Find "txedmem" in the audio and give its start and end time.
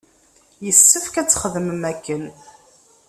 1.27-1.83